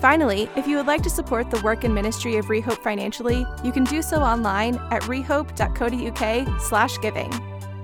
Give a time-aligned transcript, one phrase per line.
[0.00, 3.72] Finally, if you would like to support the work and ministry of Rehope financially, you
[3.72, 7.32] can do so online at rehope.co.uk slash giving.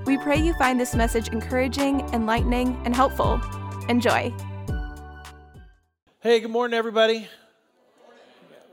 [0.05, 3.41] We pray you find this message encouraging, enlightening, and helpful.
[3.89, 4.33] Enjoy.
[6.21, 7.27] Hey, good morning, everybody.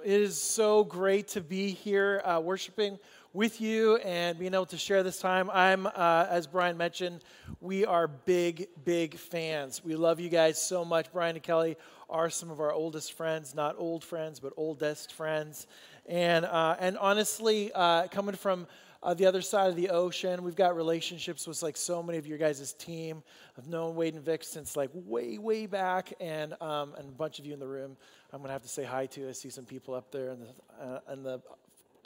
[0.04, 3.00] It is so great to be here uh, worshiping
[3.34, 5.50] with you and being able to share this time.
[5.50, 7.24] I'm, uh, as Brian mentioned,
[7.60, 9.84] we are big, big fans.
[9.84, 11.12] We love you guys so much.
[11.14, 11.78] Brian and Kelly
[12.12, 15.68] are some of our oldest friends, not old friends, but oldest friends.
[16.06, 18.68] And, uh, and honestly, uh, coming from
[19.02, 22.28] uh, the other side of the ocean, we've got relationships with like so many of
[22.28, 23.24] your guys' team.
[23.58, 27.40] I've known Wade and Vic since like way, way back, and, um, and a bunch
[27.40, 27.98] of you in the room
[28.34, 29.28] I'm going to have to say hi to.
[29.28, 31.42] I see some people up there in the, uh, in the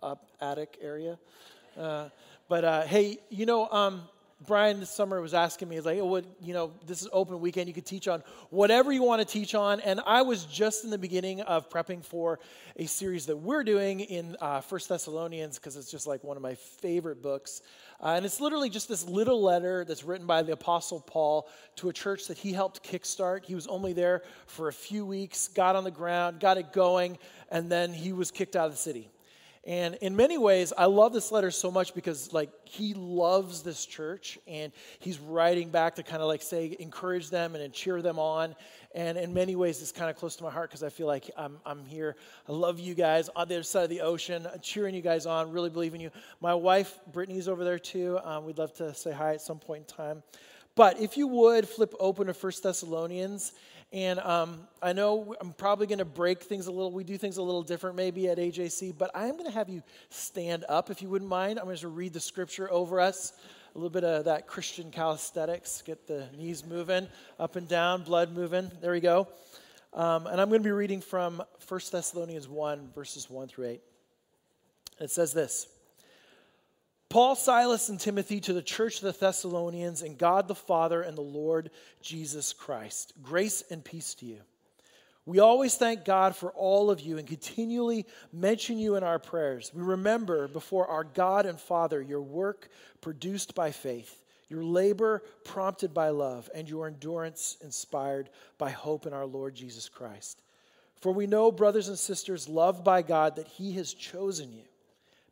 [0.01, 1.19] up attic area.
[1.77, 2.09] Uh,
[2.49, 4.03] but uh, hey, you know, um,
[4.45, 7.69] Brian this summer was asking me, like, oh, what, you know, this is open weekend.
[7.69, 9.79] You could teach on whatever you want to teach on.
[9.79, 12.39] And I was just in the beginning of prepping for
[12.75, 16.43] a series that we're doing in uh, First Thessalonians because it's just like one of
[16.43, 17.61] my favorite books.
[18.03, 21.47] Uh, and it's literally just this little letter that's written by the Apostle Paul
[21.77, 23.45] to a church that he helped kickstart.
[23.45, 27.17] He was only there for a few weeks, got on the ground, got it going,
[27.49, 29.09] and then he was kicked out of the city.
[29.65, 33.83] And in many ways, I love this letter so much because, like, he loves this
[33.83, 38.19] church and he's writing back to kind of like say, encourage them and cheer them
[38.19, 38.55] on.
[38.93, 41.31] And in many ways, it's kind of close to my heart because I feel like
[41.35, 42.15] I'm, I'm here.
[42.47, 45.51] I love you guys on the other side of the ocean, cheering you guys on,
[45.51, 46.11] really believe in you.
[46.41, 48.19] My wife, Brittany's over there too.
[48.23, 50.23] Um, we'd love to say hi at some point in time.
[50.75, 53.53] But if you would flip open to First Thessalonians
[53.91, 56.91] and um, I know I'm probably going to break things a little.
[56.91, 59.69] We do things a little different maybe at AJC, but I am going to have
[59.69, 61.59] you stand up if you wouldn't mind.
[61.59, 63.33] I'm going to read the scripture over us.
[63.73, 65.81] A little bit of that Christian calisthenics.
[65.81, 67.07] Get the knees moving,
[67.39, 68.71] up and down, blood moving.
[68.81, 69.27] There we go.
[69.93, 73.81] Um, and I'm going to be reading from 1 Thessalonians 1, verses 1 through 8.
[74.99, 75.67] It says this.
[77.09, 81.17] Paul, Silas, and Timothy to the church of the Thessalonians, and God the Father and
[81.17, 81.69] the Lord
[82.01, 83.13] Jesus Christ.
[83.21, 84.41] Grace and peace to you.
[85.27, 89.71] We always thank God for all of you and continually mention you in our prayers.
[89.73, 92.69] We remember before our God and Father your work
[93.01, 98.29] produced by faith, your labor prompted by love, and your endurance inspired
[98.59, 100.41] by hope in our Lord Jesus Christ.
[101.01, 104.63] For we know, brothers and sisters, loved by God, that He has chosen you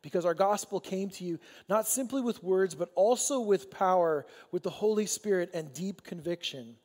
[0.03, 4.61] because our gospel came to you not simply with words, but also with power, with
[4.61, 6.75] the Holy Spirit and deep conviction.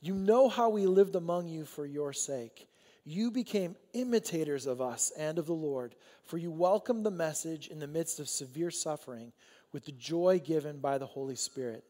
[0.00, 2.68] You know how we lived among you for your sake.
[3.04, 7.80] You became imitators of us and of the Lord, for you welcomed the message in
[7.80, 9.32] the midst of severe suffering
[9.72, 11.84] with the joy given by the Holy Spirit.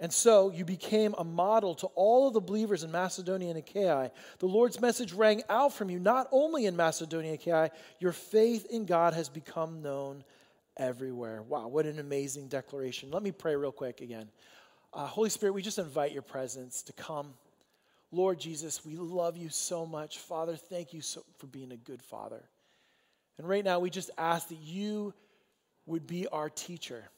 [0.00, 4.10] And so you became a model to all of the believers in Macedonia and Achaia.
[4.38, 8.66] The Lord's message rang out from you, not only in Macedonia and Achaia, your faith
[8.70, 10.24] in God has become known
[10.76, 11.42] everywhere.
[11.42, 13.10] Wow, what an amazing declaration.
[13.10, 14.28] Let me pray real quick again.
[14.92, 17.34] Uh, Holy Spirit, we just invite your presence to come.
[18.12, 20.18] Lord Jesus, we love you so much.
[20.18, 22.42] Father, thank you so, for being a good father.
[23.38, 25.12] And right now, we just ask that you
[25.86, 27.08] would be our teacher.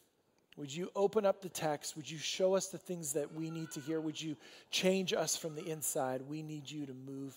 [0.57, 1.97] Would you open up the text?
[1.97, 4.01] Would you show us the things that we need to hear?
[4.01, 4.37] Would you
[4.71, 6.23] change us from the inside?
[6.23, 7.37] We need you to move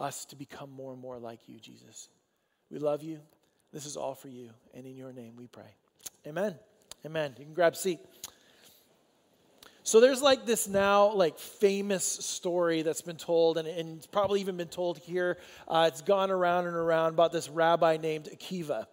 [0.00, 2.08] us to become more and more like you, Jesus.
[2.70, 3.20] We love you.
[3.72, 4.50] This is all for you.
[4.72, 5.74] And in your name we pray.
[6.26, 6.54] Amen.
[7.04, 7.34] Amen.
[7.38, 8.00] You can grab a seat.
[9.86, 14.40] So there's like this now like famous story that's been told, and, and it's probably
[14.40, 15.36] even been told here.
[15.68, 18.86] Uh, it's gone around and around about this rabbi named Akiva.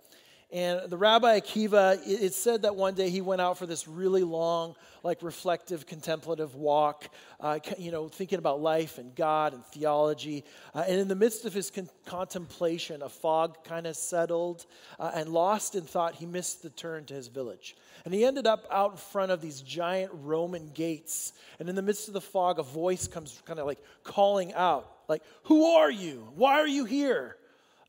[0.52, 4.24] And the Rabbi Akiva, it said that one day he went out for this really
[4.24, 7.08] long, like reflective, contemplative walk,
[7.40, 10.44] uh, you know, thinking about life and God and theology.
[10.76, 14.66] Uh, and in the midst of his con- contemplation, a fog kind of settled,
[15.00, 17.78] uh, and lost in thought, he missed the turn to his village.
[18.04, 21.32] And he ended up out in front of these giant Roman gates.
[21.60, 24.92] And in the midst of the fog, a voice comes kind of like calling out,
[25.08, 26.28] like, Who are you?
[26.36, 27.38] Why are you here?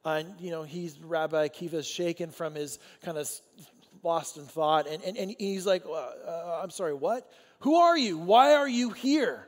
[0.05, 3.31] And, you know, he's, Rabbi Akiva is shaken from his kind of
[4.03, 4.89] lost in thought.
[4.89, 7.31] And, and, and he's like, uh, I'm sorry, what?
[7.61, 8.19] Who are you?
[8.19, 9.47] Why are you here?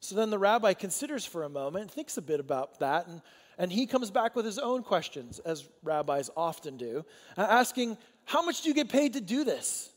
[0.00, 3.22] So then the rabbi considers for a moment, thinks a bit about that, and,
[3.58, 7.04] And he comes back with his own questions, as rabbis often do,
[7.36, 9.90] asking, How much do you get paid to do this?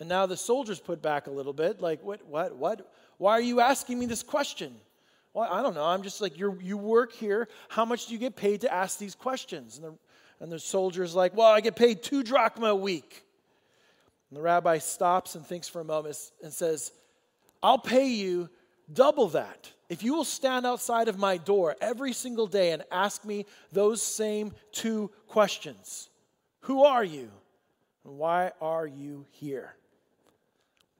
[0.00, 2.92] And now the soldiers put back a little bit, like, What, what, what?
[3.18, 4.74] Why are you asking me this question?
[5.36, 5.84] Well, I don't know.
[5.84, 7.46] I'm just like, you you work here.
[7.68, 9.76] How much do you get paid to ask these questions?
[9.76, 9.94] And the,
[10.40, 13.22] and the soldier's like, Well, I get paid two drachma a week.
[14.30, 16.90] And the rabbi stops and thinks for a moment and says,
[17.62, 18.48] I'll pay you
[18.90, 23.22] double that if you will stand outside of my door every single day and ask
[23.22, 26.08] me those same two questions
[26.60, 27.30] Who are you?
[28.06, 29.74] And why are you here?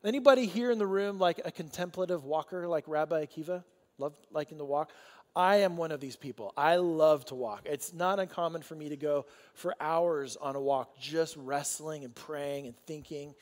[0.04, 3.64] Anybody here in the room like a contemplative walker like Rabbi Akiva?
[3.98, 4.92] Love liking to walk?
[5.34, 6.52] I am one of these people.
[6.56, 7.62] I love to walk.
[7.66, 12.14] It's not uncommon for me to go for hours on a walk just wrestling and
[12.14, 13.34] praying and thinking.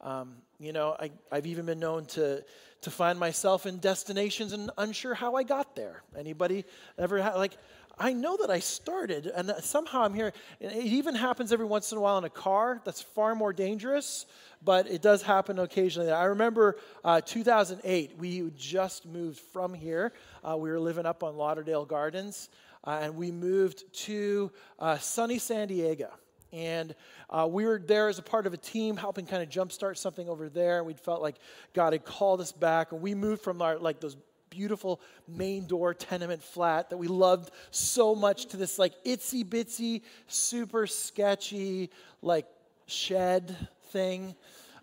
[0.00, 2.42] Um, you know, I, I've even been known to,
[2.80, 6.02] to find myself in destinations and unsure how I got there.
[6.18, 6.64] Anybody
[6.98, 7.56] ever like,
[7.98, 10.32] I know that I started and somehow I'm here.
[10.60, 12.80] It even happens every once in a while in a car.
[12.84, 14.26] That's far more dangerous,
[14.64, 16.10] but it does happen occasionally.
[16.10, 20.12] I remember uh, 2008, we just moved from here.
[20.42, 22.48] Uh, we were living up on Lauderdale Gardens,
[22.84, 26.10] uh, and we moved to uh, sunny San Diego.
[26.52, 26.94] And
[27.30, 30.28] uh, we were there as a part of a team helping kind of jumpstart something
[30.28, 30.84] over there.
[30.84, 31.36] We felt like
[31.72, 32.92] God had called us back.
[32.92, 34.18] And we moved from our, like those
[34.52, 40.02] beautiful main door tenement flat that we loved so much to this like itsy bitsy,
[40.26, 41.90] super sketchy,
[42.20, 42.46] like
[42.86, 43.56] shed
[43.90, 44.34] thing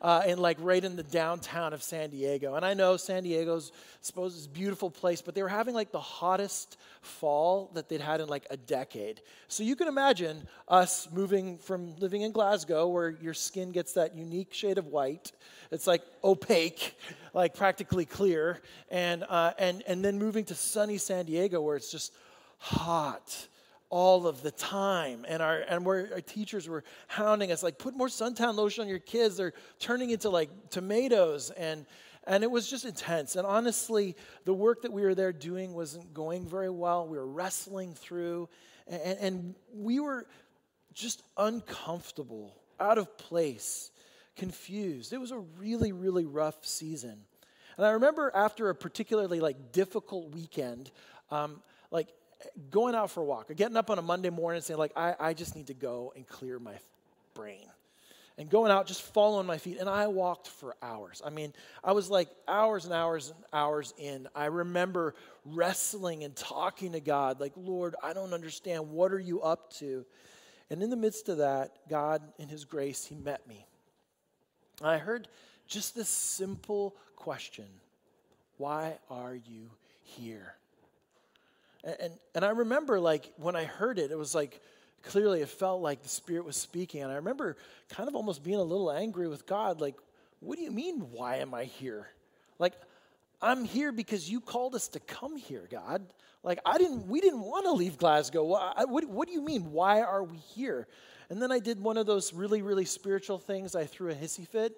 [0.01, 2.55] uh, and like right in the downtown of San Diego.
[2.55, 5.99] And I know San Diego's supposed is beautiful place, but they were having like the
[5.99, 9.21] hottest fall that they'd had in like a decade.
[9.47, 14.15] So you can imagine us moving from living in Glasgow, where your skin gets that
[14.15, 15.31] unique shade of white.
[15.71, 16.97] It's like opaque,
[17.33, 21.91] like practically clear, and uh, and and then moving to sunny San Diego, where it's
[21.91, 22.13] just
[22.57, 23.47] hot
[23.89, 25.25] all of the time.
[25.27, 28.99] And our and our teachers were hounding us, like, put more suntan lotion on your
[28.99, 29.37] kids.
[29.37, 31.51] They're turning into like tomatoes.
[31.51, 31.85] And
[32.25, 33.35] and it was just intense.
[33.35, 34.15] And honestly,
[34.45, 37.07] the work that we were there doing wasn't going very well.
[37.07, 38.49] We were wrestling through,
[38.87, 40.27] and, and we were
[40.93, 43.91] just uncomfortable, out of place,
[44.35, 45.11] confused.
[45.11, 47.17] It was a really, really rough season.
[47.77, 50.91] And I remember after a particularly like difficult weekend,
[51.31, 52.09] um, like
[52.71, 54.93] going out for a walk or getting up on a Monday morning and saying, like,
[54.95, 56.75] I, I just need to go and clear my
[57.33, 57.65] brain.
[58.37, 59.79] And going out, just following my feet.
[59.79, 61.21] And I walked for hours.
[61.25, 61.53] I mean,
[61.83, 64.29] I was like hours and hours and hours in.
[64.33, 65.13] I remember
[65.43, 68.91] wrestling and talking to God, like, Lord, I don't understand.
[68.91, 70.05] What are you up to?
[70.69, 73.65] And in the midst of that, God, in His grace, He met me.
[74.81, 75.27] I heard
[75.67, 77.67] just this simple question
[78.57, 79.69] Why are you
[80.01, 80.55] here?
[81.83, 84.61] And, and, I remember, like, when I heard it, it was like,
[85.03, 87.03] clearly it felt like the Spirit was speaking.
[87.03, 87.55] And I remember
[87.89, 89.95] kind of almost being a little angry with God, like,
[90.41, 92.07] what do you mean, why am I here?
[92.59, 92.73] Like,
[93.41, 96.05] I'm here because you called us to come here, God.
[96.43, 98.43] Like, I didn't, we didn't want to leave Glasgow.
[98.43, 100.87] What, what, what do you mean, why are we here?
[101.29, 103.75] And then I did one of those really, really spiritual things.
[103.75, 104.75] I threw a hissy fit.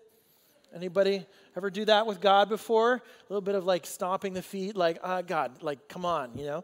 [0.74, 1.26] Anybody
[1.56, 2.94] ever do that with God before?
[2.94, 6.46] A little bit of like stomping the feet, like, ah, God, like, come on, you
[6.46, 6.64] know?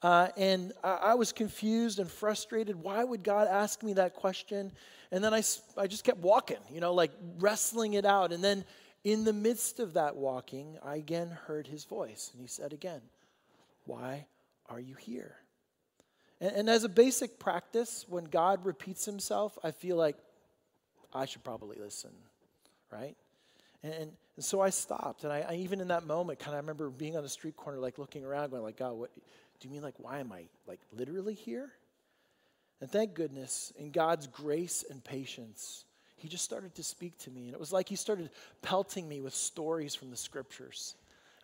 [0.00, 2.76] Uh, and I, I, was confused and frustrated.
[2.76, 4.70] Why would God ask me that question?
[5.10, 5.42] And then I,
[5.76, 8.32] I just kept walking, you know, like wrestling it out.
[8.32, 8.64] And then
[9.02, 12.30] in the midst of that walking, I again heard his voice.
[12.32, 13.00] And he said again,
[13.86, 14.26] Why
[14.68, 15.34] are you here?
[16.40, 20.16] And, and as a basic practice, when God repeats himself, I feel like
[21.12, 22.10] I should probably listen,
[22.92, 23.16] right?
[23.82, 25.24] And, and, so I stopped.
[25.24, 27.80] And I, I, even in that moment, kind of remember being on the street corner,
[27.80, 29.10] like looking around, going like, God, what,
[29.60, 31.70] do you mean like, why am I like literally here?
[32.80, 35.84] And thank goodness, in God's grace and patience,
[36.16, 37.46] he just started to speak to me.
[37.46, 38.30] And it was like he started
[38.62, 40.94] pelting me with stories from the scriptures.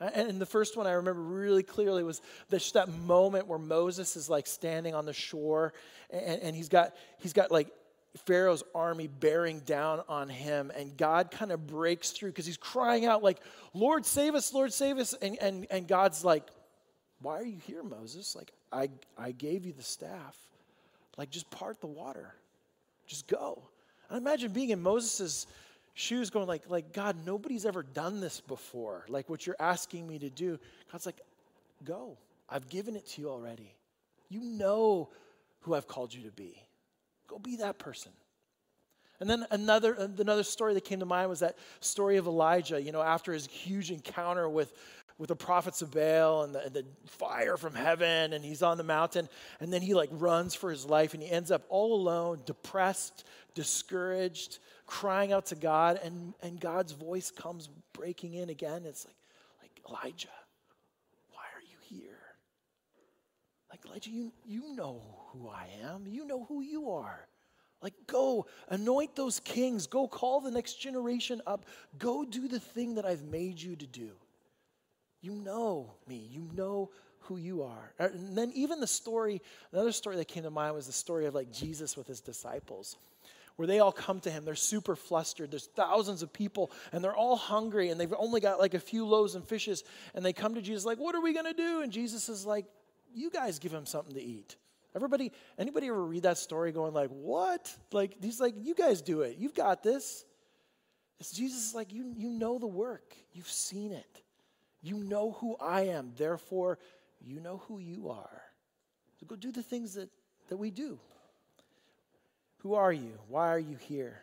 [0.01, 4.29] And the first one I remember really clearly was this, that moment where Moses is
[4.29, 5.73] like standing on the shore
[6.11, 7.69] and, and he's got he's got like
[8.27, 13.07] Pharaoh's army bearing down on him, and God kind of breaks through because he's crying
[13.07, 13.41] out, like,
[13.73, 15.15] Lord, save us, Lord, save us.
[15.15, 16.45] And, and, and God's like,
[17.21, 18.37] why are you here, Moses?
[18.37, 20.37] Like, I, I gave you the staff.
[21.17, 22.35] Like, just part the water.
[23.07, 23.63] Just go.
[24.11, 25.47] I imagine being in Moses'
[25.95, 29.05] shoes going like, like, God, nobody's ever done this before.
[29.09, 30.59] Like what you're asking me to do.
[30.91, 31.21] God's like,
[31.85, 32.19] go.
[32.49, 33.75] I've given it to you already.
[34.29, 35.09] You know
[35.61, 36.61] who I've called you to be.
[37.29, 38.13] Go be that person.
[39.21, 42.93] And then another, another story that came to mind was that story of Elijah, you
[42.93, 44.73] know, after his huge encounter with,
[45.19, 48.77] with the prophets of Baal and the, and the, fire from heaven, and he's on
[48.77, 49.29] the mountain,
[49.61, 53.25] and then he like runs for his life, and he ends up all alone, depressed,
[53.55, 58.85] discouraged, crying out to God, and, and God's voice comes breaking in again.
[58.85, 59.17] It's like,
[59.63, 60.29] like Elijah,
[61.31, 62.19] why are you here?
[63.71, 67.29] Like Elijah, you, you know who I am, you know who you are.
[67.83, 69.87] Like, go anoint those kings.
[69.87, 71.67] Go call the next generation up.
[71.99, 74.13] Go do the thing that I've made you to do.
[75.25, 76.29] You know me.
[76.31, 76.91] You know
[77.21, 77.95] who you are.
[77.99, 79.41] Uh, and then, even the story,
[79.73, 82.99] another story that came to mind was the story of like Jesus with his disciples,
[83.57, 84.45] where they all come to him.
[84.45, 85.51] They're super flustered.
[85.51, 89.07] There's thousands of people, and they're all hungry, and they've only got like a few
[89.07, 89.83] loaves and fishes.
[90.15, 91.81] And they come to Jesus, like, What are we to do?
[91.81, 92.67] And Jesus is like,
[93.15, 94.57] You guys give him something to eat.
[94.95, 97.75] Everybody, anybody ever read that story going like, what?
[97.91, 99.39] Like, he's like, you guys do it.
[99.41, 100.25] You've got this.
[101.19, 103.17] It's Jesus is like, you, you know the work.
[103.33, 104.24] You've seen it.
[104.85, 106.13] You know who I am.
[106.15, 106.79] Therefore,
[107.19, 108.43] you know who you are.
[109.19, 110.11] So go do the things that,
[110.49, 110.99] that we do.
[112.59, 113.13] Who are you?
[113.29, 114.21] Why are you here?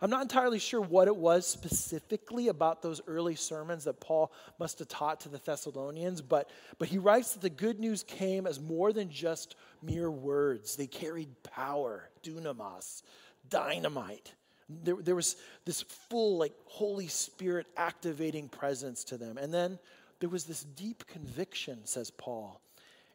[0.00, 4.30] I'm not entirely sure what it was specifically about those early sermons that Paul
[4.60, 8.46] must have taught to the Thessalonians, but, but he writes that the good news came
[8.46, 10.76] as more than just mere words.
[10.76, 13.02] They carried power, dunamis,
[13.48, 14.32] dynamite.
[14.68, 19.38] There, there was this full, like, Holy Spirit activating presence to them.
[19.38, 19.78] And then
[20.20, 22.60] there was this deep conviction, says Paul,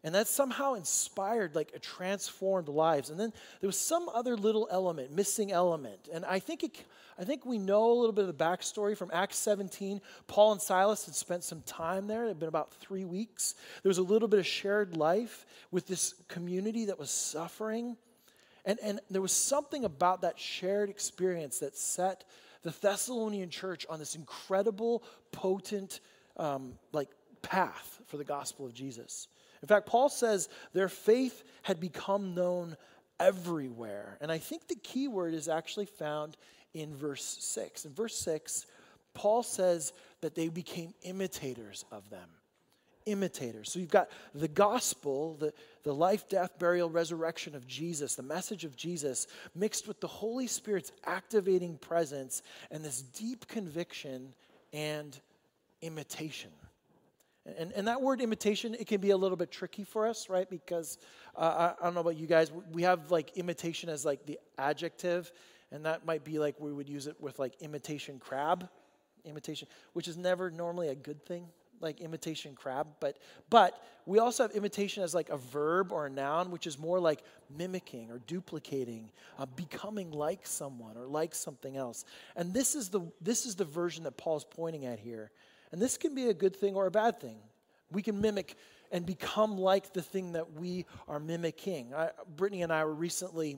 [0.04, 3.10] and that somehow inspired like a transformed lives.
[3.10, 6.10] And then there was some other little element, missing element.
[6.12, 6.86] And I think it,
[7.20, 10.02] I think we know a little bit of the backstory from Acts 17.
[10.28, 12.26] Paul and Silas had spent some time there.
[12.26, 13.56] It had been about three weeks.
[13.84, 17.96] There was a little bit of shared life with this community that was suffering.
[18.66, 22.24] And, and there was something about that shared experience that set
[22.64, 26.00] the Thessalonian church on this incredible, potent,
[26.38, 27.10] um, like
[27.42, 29.28] path for the gospel of Jesus.
[29.62, 32.78] In fact, Paul says their faith had become known
[33.20, 34.18] everywhere.
[34.22, 36.38] And I think the key word is actually found
[36.74, 37.86] in verse 6.
[37.86, 38.66] In verse 6,
[39.14, 42.30] Paul says that they became imitators of them.
[43.06, 43.72] Imitators.
[43.72, 45.54] So you've got the gospel, the,
[45.84, 50.48] the life, death, burial, resurrection of Jesus, the message of Jesus, mixed with the Holy
[50.48, 54.34] Spirit's activating presence and this deep conviction
[54.74, 55.20] and
[55.82, 56.52] imitation.
[57.58, 60.48] And, and that word imitation, it can be a little bit tricky for us, right?
[60.50, 61.00] Because
[61.36, 64.40] uh, I, I don't know about you guys, we have like imitation as like the
[64.58, 65.32] adjective,
[65.72, 68.70] and that might be like we would use it with like imitation crab,
[69.26, 71.48] imitation, which is never normally a good thing,
[71.82, 72.88] like imitation crab.
[73.00, 73.18] But
[73.50, 77.00] but we also have imitation as like a verb or a noun, which is more
[77.00, 77.24] like
[77.56, 82.06] mimicking or duplicating, uh, becoming like someone or like something else.
[82.36, 85.32] And this is the this is the version that Paul's pointing at here.
[85.72, 87.38] And this can be a good thing or a bad thing.
[87.92, 88.56] We can mimic
[88.92, 91.94] and become like the thing that we are mimicking.
[91.94, 93.58] I, Brittany and I were recently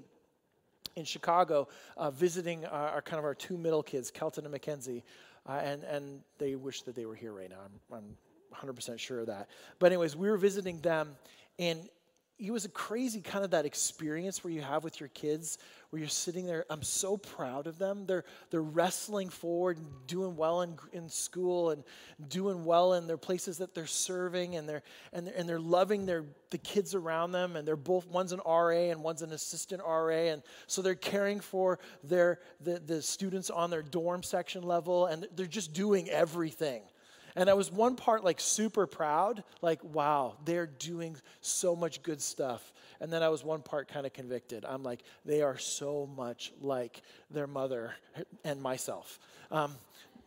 [0.95, 5.03] in Chicago uh, visiting our, our, kind of our two middle kids, Kelton and Mackenzie,
[5.47, 7.59] uh, and, and they wish that they were here right now.
[7.91, 9.49] I'm, I'm 100% sure of that.
[9.79, 11.15] But, anyways, we were visiting them,
[11.59, 11.89] and
[12.43, 15.57] it was a crazy kind of that experience where you have with your kids
[15.89, 18.05] where you're sitting there i'm so proud of them.
[18.05, 21.83] They're they're wrestling forward and doing well in, in school and
[22.29, 26.05] doing well in their places that they're serving and they're and they're, and they're loving
[26.05, 29.81] their the kids around them and they're both one's an ra and one's an assistant
[29.85, 35.07] ra and so they're caring for their the, the students on their dorm section level
[35.07, 36.83] and they're just doing everything
[37.35, 42.21] and I was one part like super proud, like, wow, they're doing so much good
[42.21, 42.73] stuff.
[42.99, 44.65] And then I was one part kind of convicted.
[44.65, 47.95] I'm like, they are so much like their mother
[48.43, 49.19] and myself.
[49.51, 49.75] Um,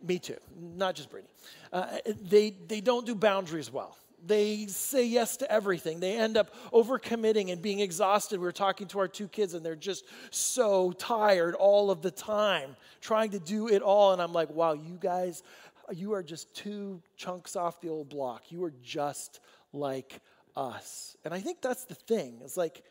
[0.05, 0.37] me too,
[0.75, 1.33] not just Brittany.
[1.73, 3.97] Uh, they, they don't do boundaries well.
[4.25, 5.99] They say yes to everything.
[5.99, 8.39] They end up overcommitting and being exhausted.
[8.39, 12.09] We were talking to our two kids, and they're just so tired all of the
[12.11, 14.13] time, trying to do it all.
[14.13, 15.43] And I'm like, wow, you guys
[15.91, 18.51] you are just two chunks off the old block.
[18.51, 19.39] You are just
[19.73, 20.19] like
[20.55, 21.15] us.
[21.23, 22.39] And I think that's the thing.
[22.43, 22.83] It's like,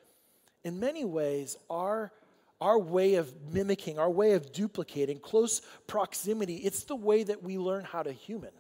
[0.65, 2.12] in many ways, our
[2.61, 7.59] our way of mimicking, our way of duplicating, close proximity, it's the way that we
[7.59, 8.53] learn how to human.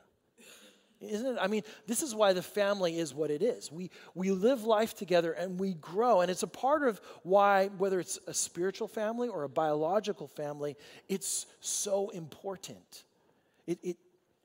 [1.00, 1.38] Isn't it?
[1.40, 3.70] I mean, this is why the family is what it is.
[3.70, 6.22] We, we live life together and we grow.
[6.22, 10.76] And it's a part of why, whether it's a spiritual family or a biological family,
[11.08, 13.04] it's so important.
[13.66, 13.96] It, it,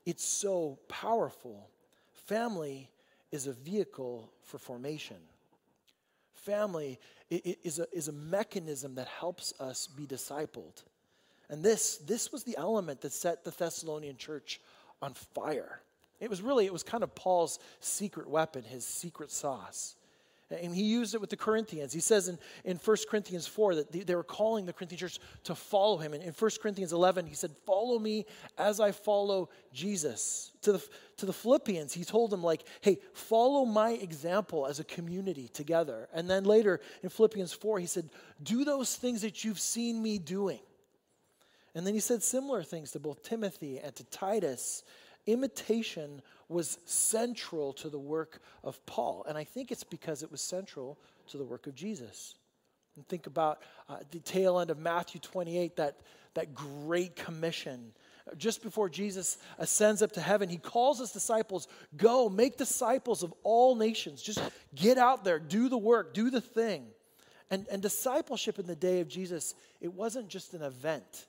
[0.06, 1.70] it's so powerful.
[2.14, 2.90] Family
[3.32, 5.18] is a vehicle for formation.
[6.34, 10.84] Family is a, is a mechanism that helps us be discipled.
[11.50, 14.60] And this, this was the element that set the Thessalonian church
[15.02, 15.82] on fire.
[16.20, 19.96] It was really, it was kind of Paul's secret weapon, his secret sauce.
[20.52, 21.94] And he used it with the Corinthians.
[21.94, 25.20] He says in, in 1 Corinthians 4 that they, they were calling the Corinthian church
[25.46, 26.14] to follow him.
[26.14, 28.26] And in 1 Corinthians 11, he said, Follow me
[28.58, 30.52] as I follow Jesus.
[30.64, 34.84] To the, to the Philippians, he told them, like, hey, follow my example as a
[34.84, 36.08] community together.
[36.14, 38.10] And then later in Philippians 4, he said,
[38.42, 40.60] Do those things that you've seen me doing.
[41.74, 44.84] And then he said similar things to both Timothy and to Titus.
[45.28, 49.26] Imitation was central to the work of Paul.
[49.28, 50.98] And I think it's because it was central
[51.28, 52.36] to the work of Jesus.
[52.96, 55.98] And think about uh, the tail end of Matthew 28, that,
[56.34, 57.94] that great commission.
[58.38, 63.34] Just before Jesus ascends up to heaven, he calls his disciples, Go, make disciples of
[63.44, 64.22] all nations.
[64.22, 64.42] Just
[64.76, 66.86] get out there, do the work, do the thing.
[67.50, 71.28] And, and discipleship in the day of Jesus, it wasn't just an event.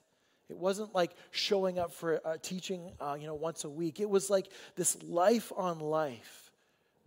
[0.52, 4.00] It wasn't like showing up for a teaching, uh, you know, once a week.
[4.00, 6.50] It was like this life on life,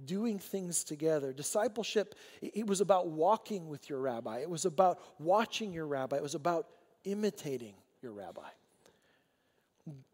[0.03, 1.31] doing things together.
[1.31, 4.39] Discipleship, it was about walking with your rabbi.
[4.39, 6.15] It was about watching your rabbi.
[6.15, 6.65] It was about
[7.03, 8.49] imitating your rabbi.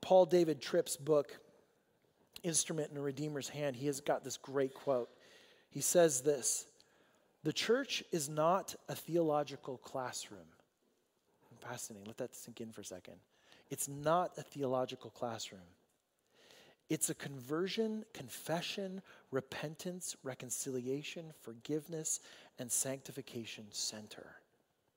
[0.02, 1.40] Paul David Tripp's book,
[2.44, 5.10] Instrument in a Redeemer's Hand, he has got this great quote.
[5.70, 6.66] He says this
[7.44, 10.50] The church is not a theological classroom
[11.62, 12.08] fascinating.
[12.08, 13.16] Let that sink in for a second.
[13.70, 15.62] It's not a theological classroom.
[16.90, 19.02] It's a conversion, confession,
[19.32, 22.20] repentance, reconciliation, forgiveness,
[22.60, 24.28] and sanctification center.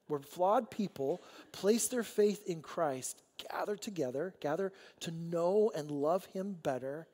[0.08, 6.24] Where flawed people place their faith in Christ, gather together, gather to know and love
[6.26, 7.06] Him better,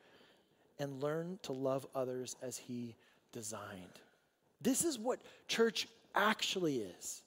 [0.79, 2.97] and learn to love others as He
[3.33, 4.01] designed.
[4.63, 7.23] This is what church actually is.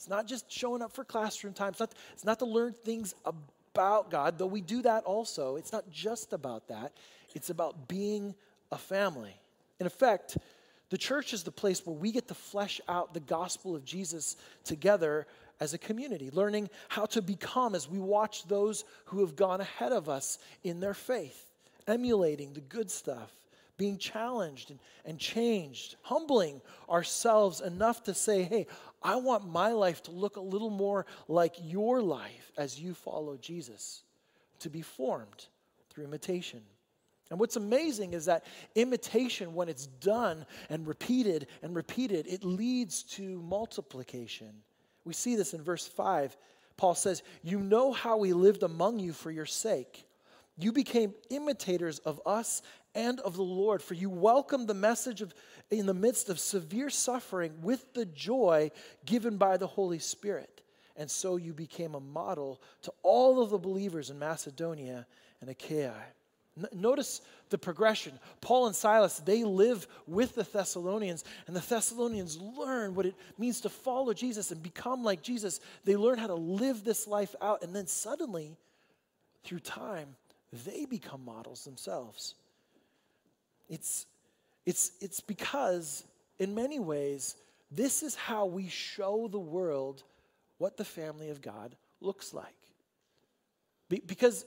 [0.00, 1.72] It's not just showing up for classroom time.
[1.72, 5.56] It's not, it's not to learn things about God, though we do that also.
[5.56, 6.92] It's not just about that.
[7.34, 8.34] It's about being
[8.72, 9.34] a family.
[9.78, 10.38] In effect,
[10.88, 14.36] the church is the place where we get to flesh out the gospel of Jesus
[14.64, 15.26] together
[15.60, 19.92] as a community, learning how to become as we watch those who have gone ahead
[19.92, 21.44] of us in their faith,
[21.86, 23.30] emulating the good stuff
[23.80, 28.66] being challenged and, and changed, humbling ourselves enough to say, hey,
[29.02, 33.38] I want my life to look a little more like your life as you follow
[33.38, 34.02] Jesus,
[34.58, 35.46] to be formed
[35.88, 36.60] through imitation.
[37.30, 43.02] And what's amazing is that imitation, when it's done and repeated and repeated, it leads
[43.14, 44.52] to multiplication.
[45.06, 46.36] We see this in verse 5.
[46.76, 50.04] Paul says, You know how we lived among you for your sake.
[50.58, 52.60] You became imitators of us
[52.94, 55.34] and of the Lord, for you welcomed the message of
[55.70, 58.70] in the midst of severe suffering with the joy
[59.06, 60.62] given by the Holy Spirit.
[60.96, 65.06] And so you became a model to all of the believers in Macedonia
[65.40, 65.94] and Achaia.
[66.72, 68.18] Notice the progression.
[68.40, 73.60] Paul and Silas, they live with the Thessalonians, and the Thessalonians learn what it means
[73.62, 75.60] to follow Jesus and become like Jesus.
[75.84, 78.56] They learn how to live this life out, and then suddenly,
[79.44, 80.16] through time,
[80.66, 82.34] they become models themselves.
[83.70, 84.04] It's,
[84.66, 86.04] it's, it's because,
[86.38, 87.36] in many ways,
[87.70, 90.02] this is how we show the world
[90.58, 92.54] what the family of God looks like.
[93.88, 94.44] Be, because,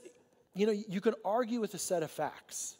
[0.54, 2.76] you know, you can argue with a set of facts,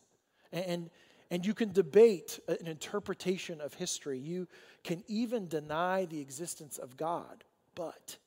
[0.53, 0.91] and,
[1.31, 4.19] and you can debate an interpretation of history.
[4.19, 4.47] You
[4.85, 7.43] can even deny the existence of God,
[7.75, 8.19] but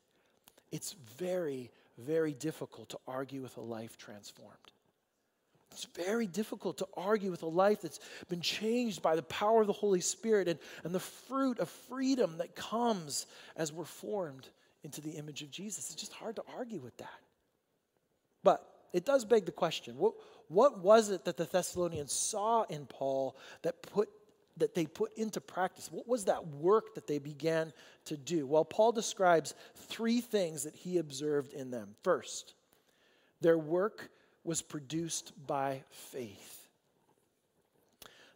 [0.71, 4.71] it's very, very difficult to argue with a life transformed.
[5.77, 9.67] It's very difficult to argue with a life that's been changed by the power of
[9.67, 14.49] the Holy Spirit and, and the fruit of freedom that comes as we're formed
[14.83, 15.91] into the image of Jesus.
[15.91, 17.19] It's just hard to argue with that.
[18.43, 20.15] But it does beg the question what,
[20.47, 24.09] what was it that the Thessalonians saw in Paul that, put,
[24.57, 25.91] that they put into practice?
[25.91, 27.71] What was that work that they began
[28.05, 28.47] to do?
[28.47, 31.89] Well, Paul describes three things that he observed in them.
[32.01, 32.55] First,
[33.41, 34.09] their work
[34.47, 36.53] was produced by faith.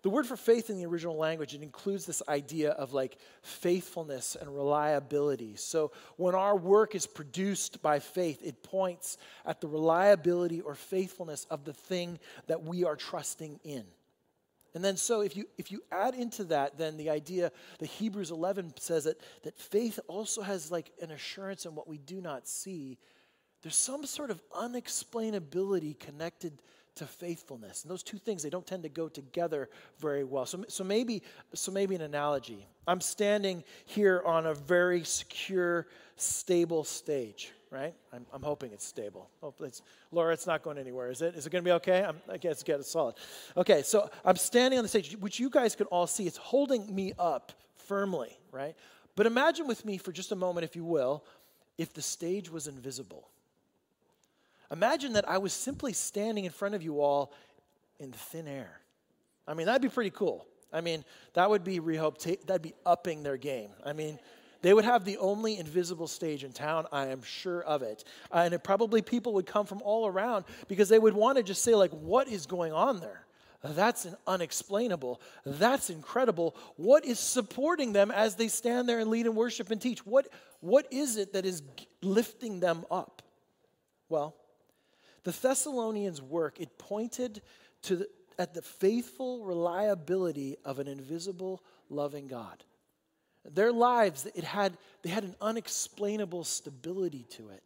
[0.01, 4.35] The word for faith in the original language, it includes this idea of like faithfulness
[4.39, 5.55] and reliability.
[5.55, 11.45] So when our work is produced by faith, it points at the reliability or faithfulness
[11.51, 13.85] of the thing that we are trusting in.
[14.73, 18.31] And then so if you if you add into that then the idea that Hebrews
[18.31, 22.47] 11 says that that faith also has like an assurance in what we do not
[22.47, 22.97] see
[23.61, 26.61] there's some sort of unexplainability connected
[26.95, 27.83] to faithfulness.
[27.83, 29.69] And those two things, they don't tend to go together
[29.99, 30.45] very well.
[30.45, 32.67] So, so, maybe, so maybe an analogy.
[32.87, 37.53] I'm standing here on a very secure, stable stage.
[37.71, 37.93] right?
[38.11, 39.29] I'm, I'm hoping it's stable.
[39.39, 41.35] Hopefully it's, Laura, it's not going anywhere, is it?
[41.35, 42.03] Is it going to be okay?
[42.03, 43.15] I'm, I guess get it solid.
[43.55, 46.27] Okay, so I'm standing on the stage, which you guys can all see.
[46.27, 47.53] It's holding me up
[47.87, 48.75] firmly, right?
[49.15, 51.23] But imagine with me for just a moment, if you will,
[51.77, 53.29] if the stage was invisible.
[54.71, 57.33] Imagine that I was simply standing in front of you all
[57.99, 58.79] in thin air.
[59.47, 60.45] I mean, that'd be pretty cool.
[60.71, 61.03] I mean,
[61.33, 63.71] that would be Rehope, that'd be upping their game.
[63.85, 64.17] I mean,
[64.61, 68.03] they would have the only invisible stage in town, I am sure of it.
[68.31, 71.43] Uh, and it probably people would come from all around because they would want to
[71.43, 73.25] just say, like, what is going on there?
[73.63, 75.21] That's unexplainable.
[75.45, 76.55] That's incredible.
[76.77, 80.05] What is supporting them as they stand there and lead and worship and teach?
[80.05, 80.27] What,
[80.61, 81.61] what is it that is
[82.01, 83.21] lifting them up?
[84.09, 84.35] Well,
[85.23, 87.41] the Thessalonians' work, it pointed
[87.83, 88.07] to the,
[88.39, 92.63] at the faithful reliability of an invisible, loving God.
[93.45, 97.63] Their lives, it had, they had an unexplainable stability to it.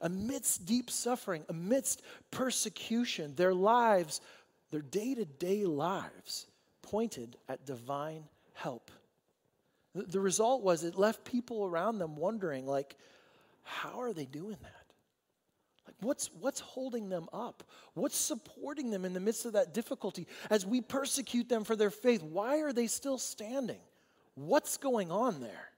[0.00, 4.22] Amidst deep suffering, amidst persecution, their lives,
[4.70, 6.46] their day to day lives,
[6.82, 8.90] pointed at divine help.
[9.94, 12.96] The, the result was it left people around them wondering, like,
[13.62, 14.79] how are they doing that?
[16.00, 17.62] What's, what's holding them up?
[17.94, 21.90] What's supporting them in the midst of that difficulty as we persecute them for their
[21.90, 22.22] faith?
[22.22, 23.80] Why are they still standing?
[24.34, 25.68] What's going on there?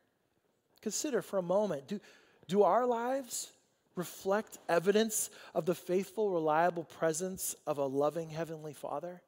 [0.81, 2.01] Consider for a moment do,
[2.49, 3.53] do our lives
[3.95, 9.23] reflect evidence of the faithful, reliable presence of a loving Heavenly Father?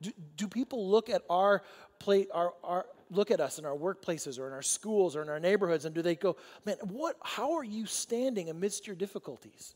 [0.00, 1.62] Do, do people look at our,
[1.98, 5.28] play, our, our look at us in our workplaces or in our schools or in
[5.28, 9.74] our neighborhoods and do they go, man, what, how are you standing amidst your difficulties?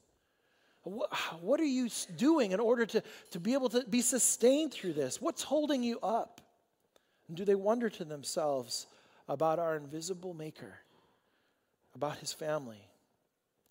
[0.84, 5.20] What, are you doing in order to, to be able to be sustained through this?
[5.20, 6.40] What's holding you up?
[7.28, 8.88] And do they wonder to themselves
[9.28, 10.74] about our invisible Maker,
[11.94, 12.88] about His family,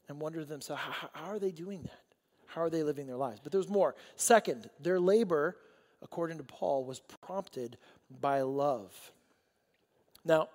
[0.08, 2.00] and wonder to themselves, how, how are they doing that?
[2.48, 3.40] How are they living their lives?
[3.44, 3.96] But there's more.
[4.16, 5.58] Second, their labor,
[6.02, 7.78] according to Paul, was prompted
[8.22, 8.94] by love.
[10.24, 10.50] Now,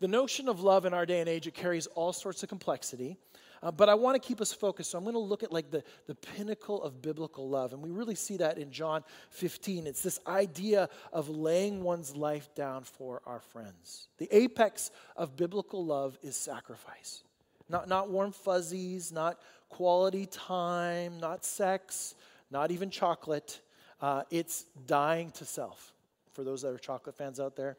[0.00, 3.16] the notion of love in our day and age, it carries all sorts of complexity.
[3.62, 4.90] Uh, but I want to keep us focused.
[4.90, 7.72] So I'm going to look at like the, the pinnacle of biblical love.
[7.72, 9.86] And we really see that in John 15.
[9.86, 14.08] It's this idea of laying one's life down for our friends.
[14.18, 17.22] The apex of biblical love is sacrifice.
[17.68, 22.14] Not, not warm fuzzies, not quality time, not sex,
[22.50, 23.60] not even chocolate.
[24.00, 25.92] Uh, it's dying to self.
[26.32, 27.78] For those that are chocolate fans out there,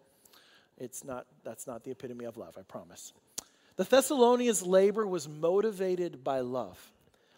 [0.78, 3.14] it's not, that's not the epitome of love, I promise.
[3.76, 6.80] The Thessalonians' labor was motivated by love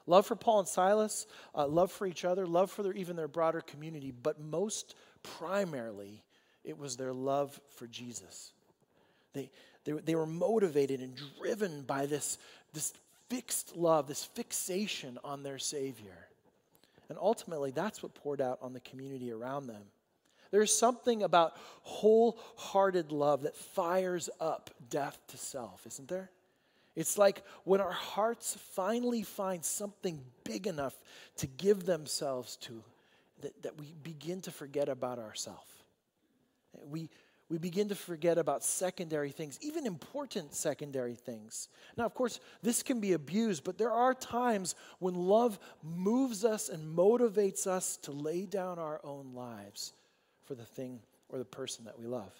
[0.10, 3.28] love for Paul and Silas, uh, love for each other, love for their, even their
[3.28, 6.23] broader community, but most primarily,
[6.63, 8.52] it was their love for Jesus.
[9.34, 9.52] They,
[9.86, 12.39] they, they were motivated and driven by this,
[12.73, 12.93] this
[13.30, 16.28] fixed love, this fixation on their Savior.
[17.08, 19.82] And ultimately, that's what poured out on the community around them.
[20.51, 26.31] There's something about wholehearted love that fires up death to self, isn't there?
[26.95, 30.95] It's like when our hearts finally find something big enough
[31.38, 32.83] to give themselves to,
[33.41, 35.71] that, that we begin to forget about ourselves.
[36.85, 37.09] We,
[37.47, 41.69] we begin to forget about secondary things, even important secondary things.
[41.95, 46.69] Now, of course, this can be abused, but there are times when love moves us
[46.69, 49.93] and motivates us to lay down our own lives
[50.49, 52.33] for the thing or the person that we love.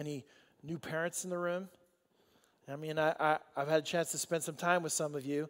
[0.00, 0.24] Any
[0.64, 1.68] new parents in the room?
[2.68, 5.24] I mean, I, I, have had a chance to spend some time with some of
[5.24, 5.48] you.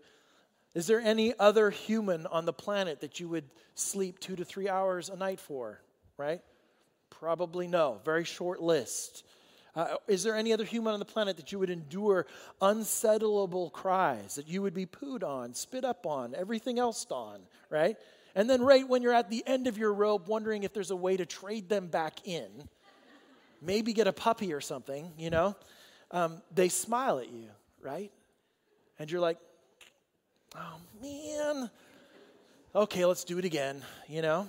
[0.74, 4.68] Is there any other human on the planet that you would sleep two to three
[4.68, 5.80] hours a night for,
[6.18, 6.42] right?
[7.08, 7.98] Probably no.
[8.04, 9.24] Very short list.
[9.74, 12.26] Uh, is there any other human on the planet that you would endure
[12.60, 17.96] unsettlable cries, that you would be pooed on, spit up on, everything else on, right?
[18.36, 20.96] And then, right when you're at the end of your rope, wondering if there's a
[20.96, 22.48] way to trade them back in,
[23.62, 25.56] maybe get a puppy or something, you know,
[26.10, 27.48] um, they smile at you,
[27.80, 28.12] right?
[28.98, 29.38] And you're like,
[30.54, 31.70] oh man,
[32.74, 34.46] okay, let's do it again, you know?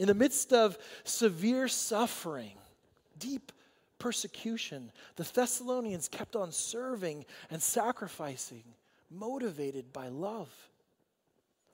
[0.00, 2.56] In the midst of severe suffering,
[3.20, 3.52] deep
[4.00, 8.64] persecution, the Thessalonians kept on serving and sacrificing,
[9.12, 10.50] motivated by love.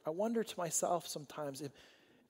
[0.07, 1.73] I wonder to myself sometimes if,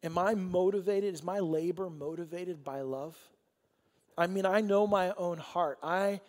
[0.02, 1.14] am I motivated?
[1.14, 3.16] Is my labor motivated by love?
[4.16, 5.78] I mean, I know my own heart.
[5.82, 6.20] I,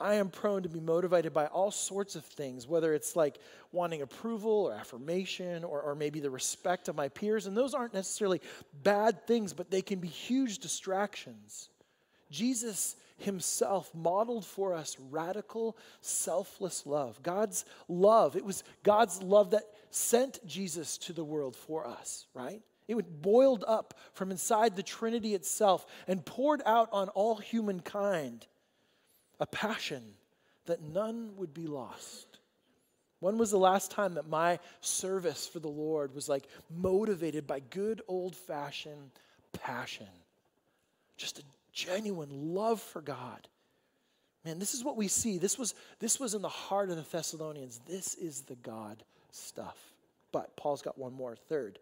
[0.00, 3.38] I am prone to be motivated by all sorts of things, whether it's like
[3.72, 7.46] wanting approval or affirmation or, or maybe the respect of my peers.
[7.46, 8.40] And those aren't necessarily
[8.82, 11.68] bad things, but they can be huge distractions.
[12.30, 17.20] Jesus himself modeled for us radical, selfless love.
[17.22, 18.36] God's love.
[18.36, 22.62] It was God's love that sent Jesus to the world for us, right?
[22.86, 28.46] It was boiled up from inside the Trinity itself and poured out on all humankind
[29.38, 30.02] a passion
[30.66, 32.38] that none would be lost.
[33.20, 37.60] When was the last time that my service for the Lord was like motivated by
[37.60, 39.10] good old fashioned
[39.52, 40.06] passion?
[41.16, 43.48] Just a genuine love for God.
[44.44, 45.36] Man, this is what we see.
[45.36, 47.80] This was, this was in the heart of the Thessalonians.
[47.86, 49.76] This is the God stuff.
[50.32, 51.78] But Paul's got one more, third.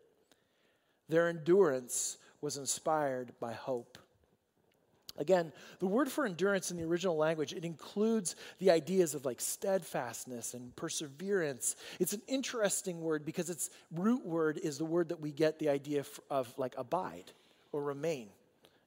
[1.08, 3.98] Their endurance was inspired by hope.
[5.18, 9.40] Again, the word for endurance in the original language, it includes the ideas of like
[9.40, 11.76] steadfastness and perseverance.
[11.98, 15.70] It's an interesting word because its root word is the word that we get the
[15.70, 17.30] idea of like abide
[17.72, 18.28] or remain.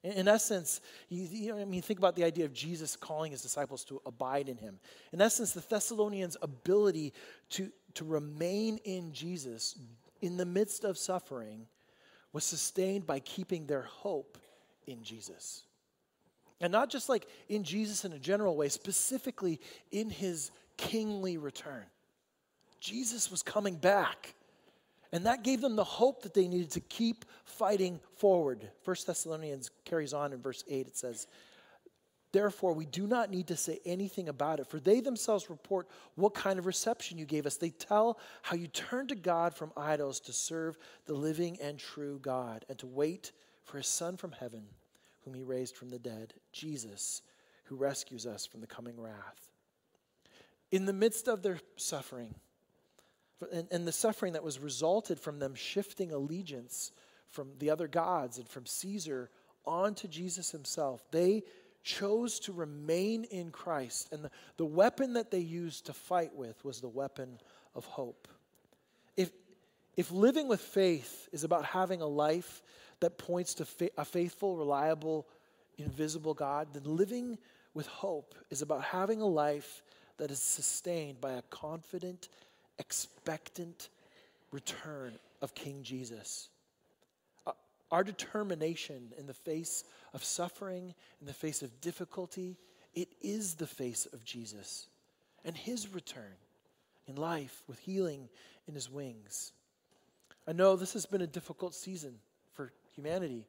[0.02, 3.42] In, essence, you, you know, I mean, think about the idea of Jesus calling his
[3.42, 4.78] disciples to abide in him.
[5.12, 7.12] In essence, the Thessalonians' ability
[7.50, 9.76] to, to remain in Jesus
[10.20, 11.66] in the midst of suffering
[12.32, 14.38] was sustained by keeping their hope
[14.86, 15.62] in Jesus.
[16.60, 21.84] And not just like in Jesus in a general way, specifically in his kingly return.
[22.80, 24.34] Jesus was coming back.
[25.12, 28.70] And that gave them the hope that they needed to keep fighting forward.
[28.82, 30.86] First Thessalonians carries on in verse 8.
[30.86, 31.26] It says,
[32.32, 36.34] Therefore, we do not need to say anything about it, for they themselves report what
[36.34, 37.56] kind of reception you gave us.
[37.56, 42.20] They tell how you turned to God from idols to serve the living and true
[42.22, 43.32] God, and to wait
[43.64, 44.64] for his Son from heaven
[45.24, 47.22] whom he raised from the dead, Jesus,
[47.64, 49.50] who rescues us from the coming wrath.
[50.70, 52.34] In the midst of their suffering,
[53.52, 56.92] and, and the suffering that was resulted from them shifting allegiance
[57.28, 59.30] from the other gods and from Caesar
[59.64, 61.42] onto Jesus himself, they
[61.82, 64.12] chose to remain in Christ.
[64.12, 67.38] And the, the weapon that they used to fight with was the weapon
[67.74, 68.28] of hope.
[69.16, 69.30] If,
[69.96, 72.62] if living with faith is about having a life
[73.00, 75.26] that points to fa- a faithful, reliable,
[75.78, 77.38] invisible God, then living
[77.74, 79.82] with hope is about having a life
[80.18, 82.28] that is sustained by a confident,
[82.78, 83.88] expectant
[84.52, 86.48] return of King Jesus.
[87.46, 87.52] Uh,
[87.90, 92.56] our determination in the face of suffering, in the face of difficulty,
[92.94, 94.88] it is the face of Jesus
[95.44, 96.36] and his return
[97.06, 98.28] in life with healing
[98.66, 99.52] in his wings.
[100.46, 102.14] I know this has been a difficult season
[102.52, 103.46] for humanity.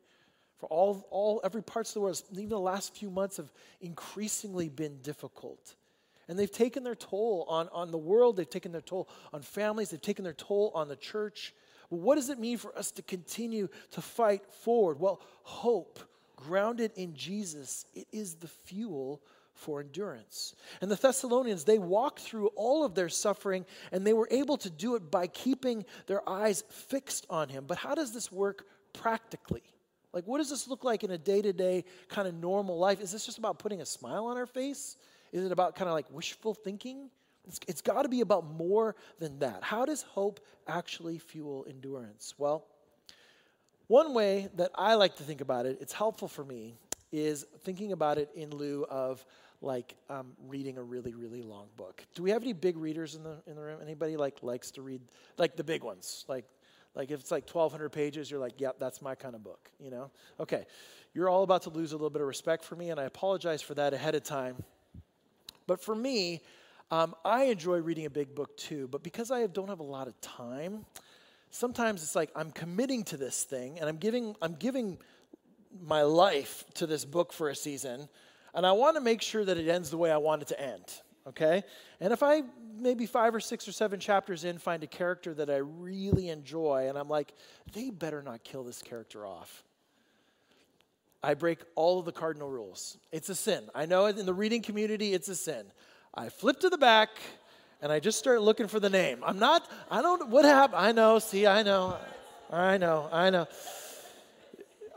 [0.57, 4.69] For all, all every parts of the world, even the last few months have increasingly
[4.69, 5.75] been difficult.
[6.27, 9.89] And they've taken their toll on, on the world, they've taken their toll on families,
[9.89, 11.53] they've taken their toll on the church.
[11.89, 14.99] Well, what does it mean for us to continue to fight forward?
[14.99, 15.99] Well, hope
[16.47, 19.21] grounded in Jesus, it is the fuel
[19.53, 20.55] for endurance.
[20.81, 24.69] And the Thessalonians, they walked through all of their suffering and they were able to
[24.69, 27.65] do it by keeping their eyes fixed on him.
[27.67, 29.63] But how does this work practically?
[30.13, 32.99] Like, what does this look like in a day to day kind of normal life?
[33.01, 34.97] Is this just about putting a smile on our face?
[35.31, 37.09] Is it about kind of like wishful thinking?
[37.47, 39.63] it's, it's got to be about more than that.
[39.63, 42.33] How does hope actually fuel endurance?
[42.37, 42.65] Well,
[43.91, 46.75] one way that I like to think about it, it's helpful for me,
[47.11, 49.25] is thinking about it in lieu of
[49.61, 52.01] like um, reading a really really long book.
[52.15, 53.79] Do we have any big readers in the in the room?
[53.83, 55.01] Anybody like likes to read
[55.37, 56.45] like the big ones, like
[56.95, 59.91] like if it's like 1,200 pages, you're like, yep, that's my kind of book, you
[59.91, 60.09] know?
[60.39, 60.65] Okay,
[61.13, 63.61] you're all about to lose a little bit of respect for me, and I apologize
[63.61, 64.55] for that ahead of time.
[65.67, 66.41] But for me,
[66.91, 70.07] um, I enjoy reading a big book too, but because I don't have a lot
[70.07, 70.85] of time,
[71.51, 74.97] sometimes it's like I'm committing to this thing and I'm giving, I'm giving
[75.85, 78.09] my life to this book for a season,
[78.53, 80.59] and I want to make sure that it ends the way I want it to
[80.59, 81.63] end okay?
[81.99, 82.43] And if I
[82.77, 86.87] maybe five or six or seven chapters in find a character that I really enjoy,
[86.89, 87.33] and I'm like,
[87.73, 89.63] they better not kill this character off.
[91.23, 92.97] I break all of the cardinal rules.
[93.11, 93.69] It's a sin.
[93.75, 95.65] I know in the reading community, it's a sin.
[96.15, 97.09] I flip to the back
[97.81, 99.23] and I just start looking for the name.
[99.25, 100.81] I'm not, I don't, what happened?
[100.81, 101.97] I know, see, I know,
[102.51, 103.47] I know, I know.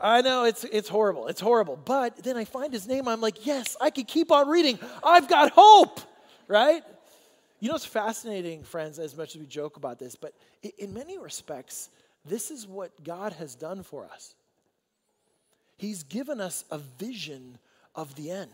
[0.01, 1.27] I know it's, it's horrible.
[1.27, 1.79] It's horrible.
[1.83, 3.07] But then I find his name.
[3.07, 4.77] I'm like, yes, I can keep on reading.
[5.03, 6.01] I've got hope
[6.47, 6.83] right?
[7.59, 10.33] You know, it's fascinating, friends, as much as we joke about this, but
[10.77, 11.89] in many respects,
[12.25, 14.35] this is what God has done for us.
[15.77, 17.57] He's given us a vision
[17.95, 18.49] of the end.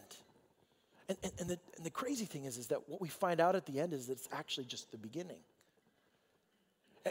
[1.11, 3.57] And, and, and, the, and the crazy thing is, is that what we find out
[3.57, 5.39] at the end is that it's actually just the beginning.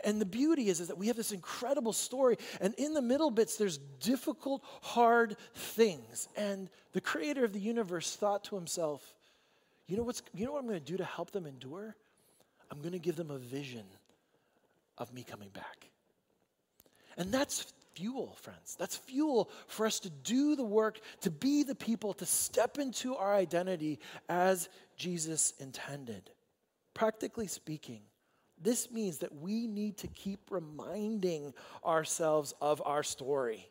[0.04, 3.30] And the beauty is, is that we have this incredible story, and in the middle
[3.30, 6.28] bits, there's difficult, hard things.
[6.34, 9.02] And the creator of the universe thought to himself,
[9.86, 11.94] you know, what's, you know what I'm going to do to help them endure?
[12.70, 13.84] I'm going to give them a vision
[14.96, 15.90] of me coming back.
[17.18, 18.76] And that's fuel, friends.
[18.78, 23.16] That's fuel for us to do the work, to be the people, to step into
[23.16, 23.98] our identity
[24.28, 26.30] as Jesus intended.
[26.94, 28.00] Practically speaking,
[28.62, 33.68] this means that we need to keep reminding ourselves of our story.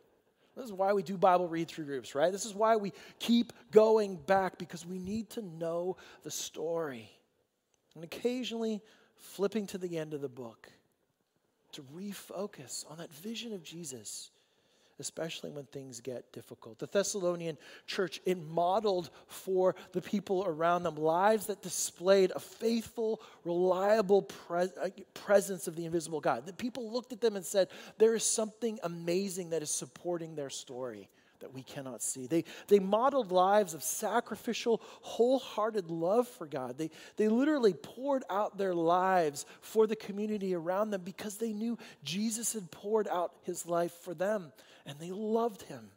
[0.56, 2.32] This is why we do Bible read through groups, right?
[2.32, 7.10] This is why we keep going back because we need to know the story.
[7.96, 8.82] And occasionally
[9.16, 10.70] flipping to the end of the book
[11.74, 14.32] to refocus on that vision of Jesus
[15.00, 16.78] especially when things get difficult.
[16.78, 23.22] The Thessalonian church, it modeled for the people around them lives that displayed a faithful,
[23.46, 26.46] reliable pre- uh, presence of the invisible God.
[26.46, 30.50] The people looked at them and said, There is something amazing that is supporting their
[30.50, 32.28] story that we cannot see.
[32.28, 36.78] They, they modeled lives of sacrificial, wholehearted love for God.
[36.78, 41.78] They, they literally poured out their lives for the community around them because they knew
[42.04, 44.52] Jesus had poured out his life for them
[44.86, 45.90] and they loved him.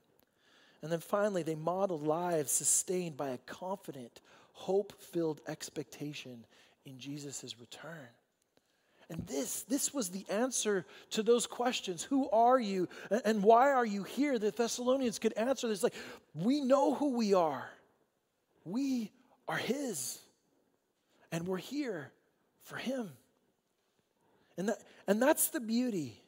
[0.83, 4.21] And then finally, they modeled lives sustained by a confident,
[4.53, 6.45] hope filled expectation
[6.85, 8.09] in Jesus' return.
[9.11, 12.03] And this, this was the answer to those questions.
[12.03, 12.89] Who are you
[13.25, 14.39] and why are you here?
[14.39, 15.95] The Thessalonians could answer this like,
[16.35, 17.69] we know who we are.
[18.65, 19.11] We
[19.49, 20.19] are His.
[21.31, 22.13] And we're here
[22.65, 23.11] for Him.
[24.57, 26.23] And, that, and that's the beauty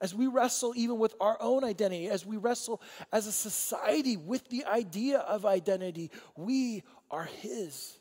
[0.00, 4.48] as we wrestle even with our own identity, as we wrestle as a society with
[4.48, 7.98] the idea of identity, we are His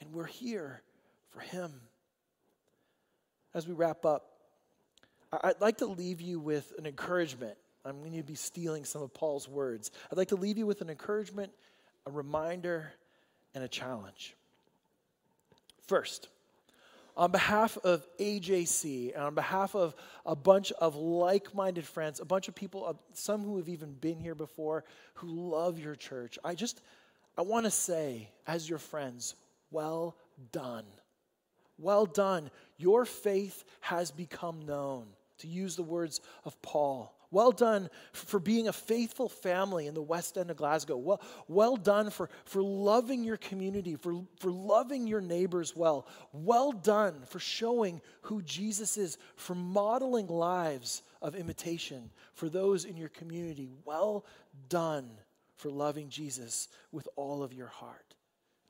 [0.00, 0.82] and we're here
[1.30, 1.72] for Him.
[3.56, 4.32] As we wrap up,
[5.32, 7.56] I'd like to leave you with an encouragement.
[7.86, 9.90] I'm going to be stealing some of Paul's words.
[10.12, 11.50] I'd like to leave you with an encouragement,
[12.04, 12.92] a reminder,
[13.54, 14.36] and a challenge.
[15.86, 16.28] First,
[17.16, 19.94] on behalf of AJC and on behalf of
[20.26, 23.94] a bunch of like minded friends, a bunch of people, uh, some who have even
[23.94, 26.82] been here before, who love your church, I just,
[27.38, 29.34] I want to say, as your friends,
[29.70, 30.14] well
[30.52, 30.84] done.
[31.78, 32.50] Well done.
[32.78, 35.06] Your faith has become known,
[35.38, 37.12] to use the words of Paul.
[37.30, 40.96] Well done for being a faithful family in the West End of Glasgow.
[40.96, 46.06] Well, well done for, for loving your community, for, for loving your neighbors well.
[46.32, 52.96] Well done for showing who Jesus is, for modeling lives of imitation for those in
[52.96, 53.68] your community.
[53.84, 54.24] Well
[54.68, 55.10] done
[55.56, 58.14] for loving Jesus with all of your heart.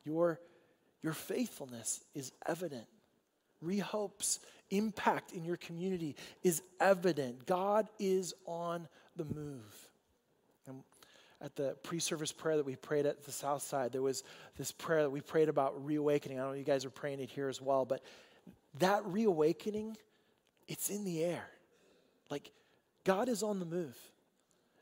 [0.05, 0.41] Your,
[1.03, 2.87] your faithfulness is evident.
[3.61, 4.41] Re:Hope's
[4.71, 7.47] impact in your community is evident.
[7.47, 9.89] God is on the move.
[10.67, 10.83] And
[11.41, 14.25] at the pre service prayer that we prayed at the South Side, there was
[14.57, 16.39] this prayer that we prayed about reawakening.
[16.39, 18.03] I don't know you guys are praying it here as well, but
[18.79, 19.97] that reawakening,
[20.69, 21.49] it's in the air.
[22.31, 22.51] Like,
[23.05, 23.97] God is on the move.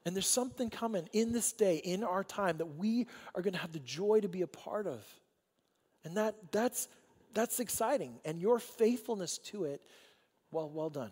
[0.07, 3.61] And there's something coming in this day, in our time, that we are going to
[3.61, 5.03] have the joy to be a part of.
[6.05, 6.89] And that, that's
[7.35, 8.19] that's exciting.
[8.25, 9.83] And your faithfulness to it,
[10.51, 11.11] well, well done.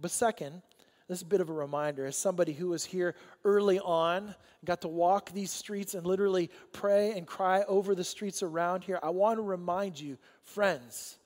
[0.00, 0.62] But second,
[1.08, 4.80] this is a bit of a reminder as somebody who was here early on, got
[4.80, 8.98] to walk these streets and literally pray and cry over the streets around here.
[9.02, 11.18] I want to remind you, friends,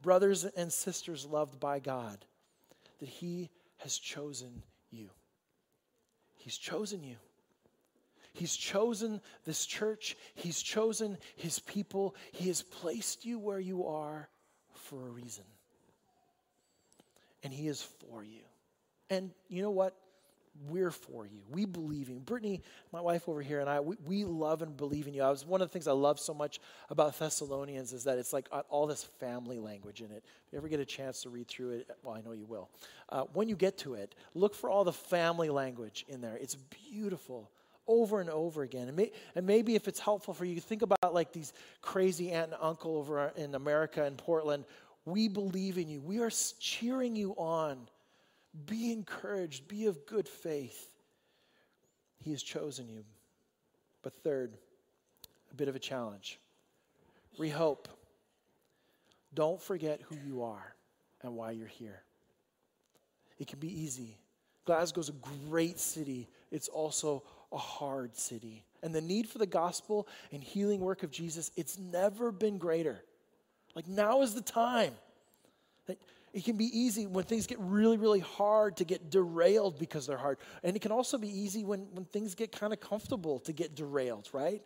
[0.00, 2.24] brothers and sisters loved by God,
[3.00, 5.10] that He has chosen you.
[6.36, 7.16] He's chosen you.
[8.36, 12.14] He's chosen this church, He's chosen His people.
[12.32, 14.28] He has placed you where you are
[14.74, 15.44] for a reason.
[17.42, 18.42] And He is for you.
[19.08, 19.96] And you know what?
[20.68, 21.40] We're for you.
[21.50, 22.20] We believe in you.
[22.20, 25.22] Brittany, my wife over here, and I, we, we love and believe in you.
[25.22, 28.34] I was one of the things I love so much about Thessalonians is that it's
[28.34, 30.24] like all this family language in it.
[30.46, 32.68] If you ever get a chance to read through it, well, I know you will.
[33.08, 36.36] Uh, when you get to it, look for all the family language in there.
[36.36, 36.54] It's
[36.90, 37.50] beautiful
[37.88, 38.88] over and over again.
[38.88, 42.52] And, may, and, maybe if it's helpful for you, think about like these crazy aunt
[42.52, 44.64] and uncle over in America in Portland.
[45.04, 46.00] We believe in you.
[46.00, 47.88] We are cheering you on.
[48.66, 49.68] Be encouraged.
[49.68, 50.90] Be of good faith.
[52.18, 53.04] He has chosen you.
[54.02, 54.56] But third,
[55.50, 56.40] a bit of a challenge.
[57.38, 57.88] Re:Hope.
[59.34, 60.74] Don't forget who you are
[61.22, 62.02] and why you're here.
[63.38, 64.16] It can be easy.
[64.64, 66.28] Glasgow's a great city.
[66.50, 67.22] It's also
[67.52, 68.64] a hard city.
[68.82, 73.02] And the need for the gospel and healing work of Jesus, it's never been greater.
[73.74, 74.94] Like now is the time.
[75.88, 75.98] Like
[76.32, 80.18] It can be easy when things get really, really hard to get derailed because they're
[80.18, 80.38] hard.
[80.62, 83.74] And it can also be easy when, when things get kind of comfortable to get
[83.74, 84.62] derailed, right?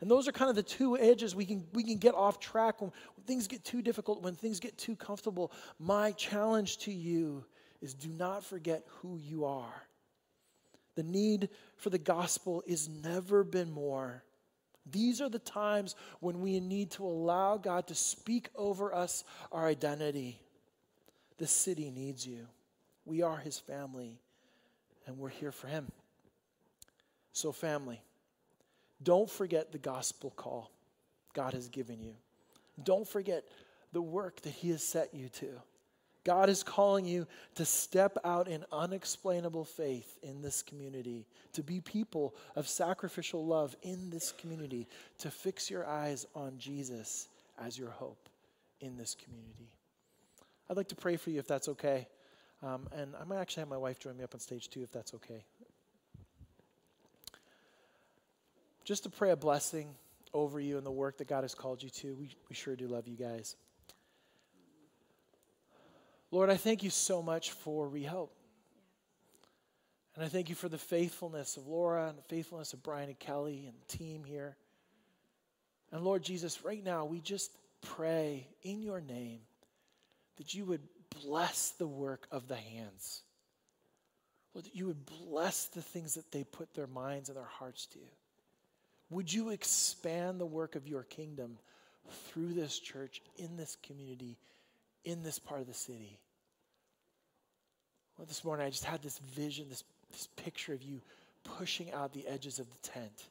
[0.00, 2.80] And those are kind of the two edges we can, we can get off track
[2.80, 5.52] when, when things get too difficult, when things get too comfortable.
[5.78, 7.44] My challenge to you
[7.80, 9.82] is do not forget who you are.
[11.00, 14.22] The need for the gospel is never been more.
[14.84, 19.66] These are the times when we need to allow God to speak over us our
[19.66, 20.38] identity.
[21.38, 22.46] The city needs you.
[23.06, 24.18] We are his family,
[25.06, 25.90] and we're here for him.
[27.32, 28.02] So, family,
[29.02, 30.70] don't forget the gospel call
[31.32, 32.12] God has given you.
[32.84, 33.44] Don't forget
[33.94, 35.48] the work that he has set you to.
[36.24, 41.80] God is calling you to step out in unexplainable faith in this community, to be
[41.80, 44.86] people of sacrificial love in this community,
[45.18, 48.28] to fix your eyes on Jesus as your hope
[48.80, 49.70] in this community.
[50.68, 52.06] I'd like to pray for you if that's okay.
[52.62, 54.92] Um, and I might actually have my wife join me up on stage too if
[54.92, 55.44] that's okay.
[58.84, 59.94] Just to pray a blessing
[60.34, 62.14] over you and the work that God has called you to.
[62.14, 63.56] We, we sure do love you guys.
[66.30, 68.34] Lord, I thank you so much for Re:Hope.
[70.14, 73.18] And I thank you for the faithfulness of Laura and the faithfulness of Brian and
[73.18, 74.56] Kelly and the team here.
[75.92, 77.50] And Lord Jesus, right now we just
[77.80, 79.40] pray in your name
[80.36, 80.82] that you would
[81.22, 83.22] bless the work of the hands.
[84.54, 87.86] Lord, that you would bless the things that they put their minds and their hearts
[87.86, 87.98] to.
[89.10, 91.58] Would you expand the work of your kingdom
[92.28, 94.38] through this church, in this community,
[95.04, 96.18] in this part of the city?
[98.16, 101.00] Well, this morning I just had this vision, this, this picture of you
[101.42, 103.26] pushing out the edges of the tent.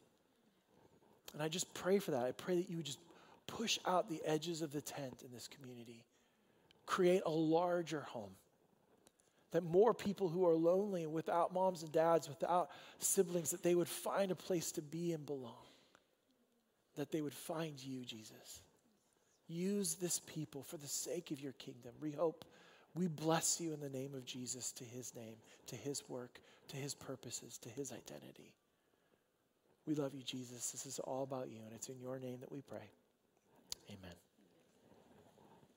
[1.34, 2.26] And I just pray for that.
[2.26, 3.00] I pray that you would just
[3.46, 6.04] push out the edges of the tent in this community
[6.90, 8.32] create a larger home.
[9.52, 13.76] That more people who are lonely and without moms and dads, without siblings, that they
[13.76, 15.54] would find a place to be and belong.
[16.96, 18.62] That they would find you, Jesus.
[19.50, 21.92] Use this people for the sake of your kingdom.
[22.00, 22.46] We hope
[22.96, 25.36] we bless you in the name of Jesus to his name,
[25.68, 26.40] to his work,
[26.70, 28.54] to his purposes, to his identity.
[29.88, 30.72] We love you, Jesus.
[30.72, 32.92] This is all about you, and it's in your name that we pray.
[33.90, 34.29] Amen.